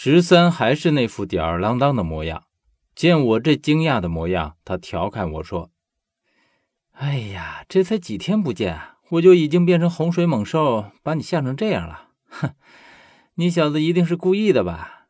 [0.00, 2.44] 十三还是那副吊儿郎当的模样。
[2.94, 5.72] 见我这惊讶的模样，他调侃我说
[6.94, 8.80] ：“哎呀，这才几天不见，
[9.10, 12.10] 我就已经变成洪水猛兽，把你吓成这样了。
[12.28, 12.54] 哼，
[13.34, 15.08] 你小子一定是故意的吧？”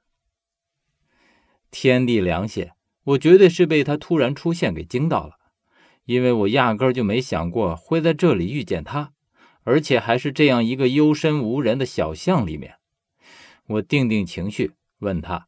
[1.70, 2.70] 天地良心，
[3.05, 5.34] 我绝对是被他突然出现给惊到了，
[6.07, 9.12] 因为我压根就没想过会在这里遇见他，
[9.64, 12.77] 而且还是这样一个幽深无人的小巷里面。
[13.68, 15.46] 我定定情绪，问他：“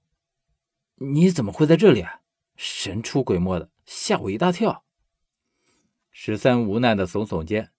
[1.00, 2.20] 你怎么会在这里啊？
[2.54, 4.84] 神出鬼没的，吓我一大跳。”
[6.12, 7.70] 十三无奈的耸耸肩：“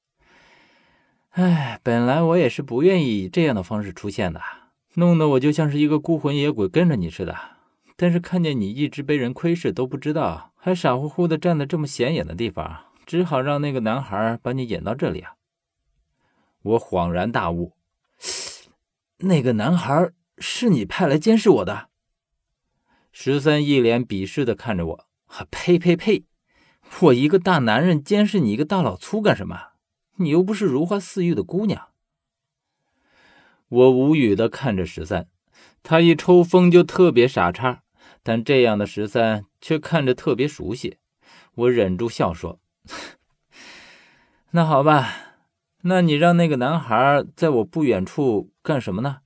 [1.31, 4.41] 哎，本来我也是不愿意以这样的方式出现的，
[4.95, 7.37] 弄得我就像是一个孤魂野鬼跟着你似的。
[7.95, 15.35] 但是看见你一直被人窥视都不知道，还傻乎乎的站在这么显眼的地方，只好让那个男孩把你引到这里啊。”
[16.63, 17.73] 我恍然大悟
[19.19, 21.89] ：“那个男孩。”是你派来监视我的？
[23.13, 25.07] 十三一脸鄙视的看着我，
[25.51, 26.25] 呸呸呸！
[27.01, 29.73] 我一个大男人监视你一个大老粗干什么？
[30.15, 31.89] 你又不是如花似玉的姑娘。
[33.69, 35.29] 我无语的看着十三，
[35.83, 37.83] 他一抽风就特别傻叉，
[38.23, 40.97] 但这样的十三却看着特别熟悉。
[41.55, 42.59] 我忍住笑说
[44.51, 45.37] ：“那好吧，
[45.83, 49.19] 那你让那个男孩在我不远处干什么呢？”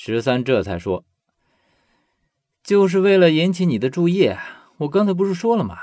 [0.00, 1.04] 十三这才说
[2.62, 4.32] ：“就是为了引起你的注意。
[4.76, 5.76] 我刚才不是说了吗？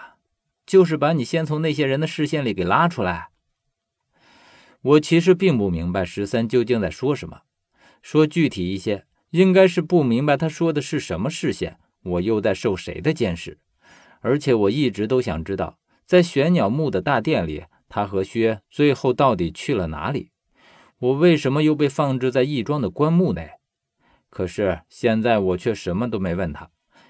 [0.66, 3.28] 就是把你先从那些人的视线里给拉出来。”
[4.82, 7.42] 我其实并不明白十三究竟在说什么。
[8.02, 13.58] 说具体一些，应该是不明白他说的是什么视线，我又在受谁的监视？
[14.22, 20.30] 而且我一直都想知道，在玄鸟墓的大殿里，他和薛最后到底去了哪里？
[21.00, 23.52] 我为什么又被放置在义庄的棺木内？
[24.36, 26.70] 可是现在我却什么都没问他，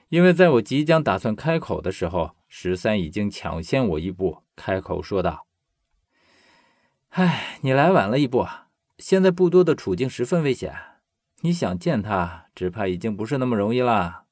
[0.09, 5.47] 因为在我即将打算开口的时候，十三已经抢先我一步开口说道
[7.09, 8.45] ：“唉，你来晚了一步，
[8.99, 10.71] 现在不多的处境十分危险，
[11.41, 14.25] 你想见他，只怕已经不是那么容易了。”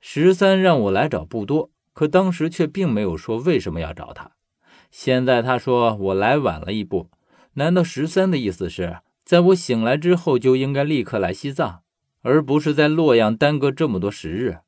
[0.00, 4.30] 十三让我来找不多，可当时却并没有说为什么要找他。
[4.92, 7.10] 现在他说我来晚了一步，
[7.54, 8.98] 难道十三的意思是？
[9.28, 11.82] 在我醒来之后，就应该立刻来西藏，
[12.22, 14.60] 而不是在洛阳耽搁这么多时日。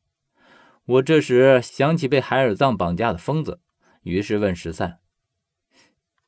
[0.85, 3.61] 我这时想起被海尔藏绑架的疯子，
[4.03, 4.99] 于是问十三：“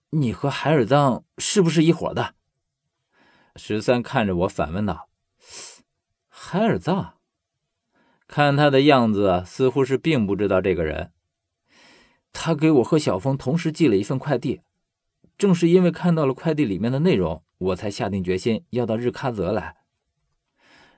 [0.09, 2.35] 你和海尔藏是不是一伙的？”
[3.57, 5.11] 十三看着我反问道
[6.27, 7.17] ：“海尔藏？
[8.27, 11.13] 看他的样子，似乎是并不知道这个人。
[12.33, 14.63] 他给我和小峰同时寄了一份快递，
[15.37, 19.77] 正是因为看到了快递里面的内容。”我才下定决心要到日喀则来。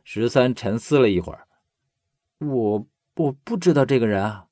[0.02, 1.46] 十三沉思了一会儿，
[2.38, 2.86] 我
[3.16, 4.46] 我不知道这个人啊。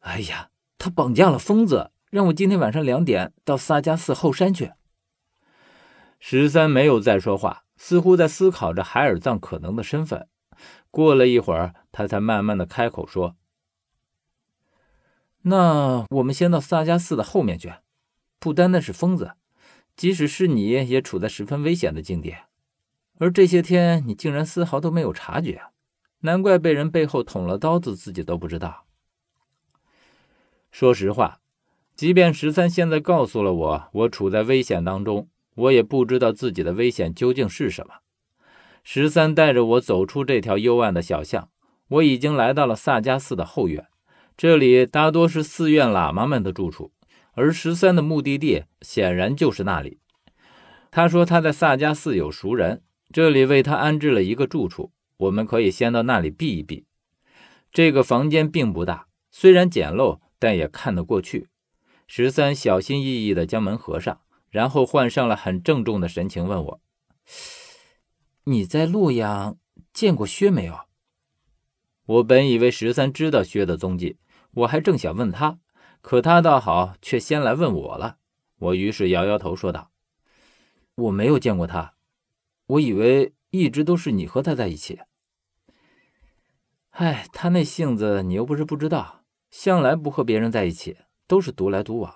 [0.00, 4.72] 哎呀，他绑架了疯子，让我今天晚上两点到萨迦寺后山去。
[6.20, 10.28] 十三没有再说话，似乎在思考着海尔藏可能的身份。
[10.90, 13.36] 过了一会儿，他才慢慢的开口说
[15.42, 17.74] ：“那我们先到萨迦寺的后面去，
[18.38, 19.32] 不单单是疯子。”
[19.96, 22.34] 即使是你也处在十分危险的境地，
[23.18, 25.62] 而这些天你竟然丝毫都没有察觉，
[26.20, 28.86] 难怪被人背后捅了刀子，自己都不知道。
[30.72, 31.38] 说实话，
[31.94, 37.94] 即便十三现在告诉了我我处在危险当中，我也不知道自己的危险究竟是什么。
[38.82, 41.48] 十三带着我走出这条幽暗的小巷，
[41.86, 43.86] 我已经来到了萨迦寺的后院，
[44.36, 46.90] 这里大多是寺院喇嘛们的住处。
[47.34, 49.98] 而十三的目的地显然就是那里。
[50.90, 56.86] 他说他在萨迦寺有熟人，这里为他安置了一个住处，我们可以先到那里避一避。
[57.72, 61.48] 这个房间并不大，虽然简陋，但也看得过去。
[62.06, 66.80] 十三小心翼翼地将门合上，然后换上了很郑重的神情，问我
[68.44, 69.58] ：“你在洛阳
[69.92, 70.78] 见过薛没有？”
[72.06, 74.18] 我本以为十三知道薛的踪迹，
[74.52, 75.58] 我还正想问他。
[76.04, 78.18] 可他倒好，却先来问我了。
[78.58, 79.90] 我于是摇摇头说道
[80.96, 81.94] ：“我没有见过他，
[82.66, 85.00] 我以为一直都是你和他在一起。”
[86.92, 92.14] 哎，他那性子你又不是不知道，向来不和别人在一起，都是独来独往，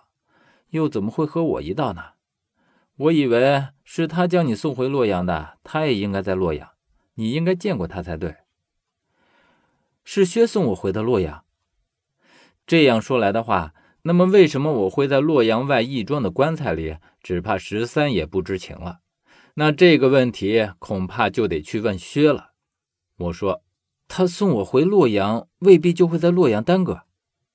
[0.68, 2.12] 又怎么会和我一道呢？
[2.96, 6.72] 我以为是他将你送回洛阳的，他也应该在洛阳，
[7.14, 8.36] 你应该见过他才对。
[10.04, 11.46] 是薛送我回的洛阳。
[12.66, 13.72] 这样说来的话，
[14.08, 16.96] 那么为什么我会在洛阳外义庄的棺材里？
[17.22, 19.00] 只怕十三也不知情了。
[19.56, 22.52] 那这个问题恐怕就得去问薛了。
[23.18, 23.62] 我说，
[24.06, 27.02] 他送我回洛阳，未必就会在洛阳耽搁。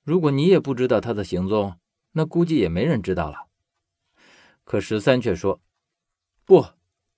[0.04, 1.80] 如果你也不知道他的行踪，
[2.12, 3.48] 那估计也没人知道了。
[4.64, 5.60] 可十三却说
[6.46, 6.68] ：“不，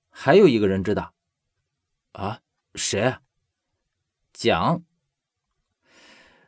[0.09, 1.13] 还有一个人知道。
[2.13, 2.39] 啊，
[2.73, 3.15] 谁？
[4.31, 4.81] 蒋。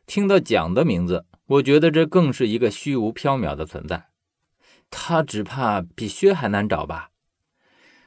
[0.06, 4.10] 听到蒋的名字，我觉得这更是一个虚无缥缈的存在。
[4.90, 7.10] 他只怕比薛还难找吧？”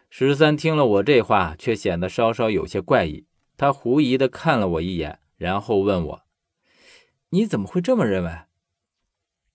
[0.08, 3.26] 十三听了我这话，却显得稍稍有些怪异。
[3.56, 6.22] 他狐疑的看了我一眼，然后问我
[7.30, 8.30] ：“你怎么会这么认为？”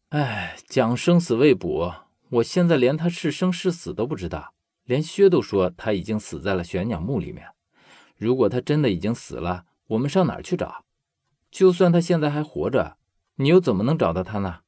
[0.09, 1.93] 哎，蒋生死未卜，
[2.29, 4.53] 我现在连他是生是死都不知道。
[4.85, 7.47] 连薛都说他已经死在了玄鸟墓里面。
[8.15, 10.85] 如果他真的已经死了，我们上哪儿去找？
[11.49, 12.97] 就算他现在还活着，
[13.37, 14.64] 你又怎么能找到他呢？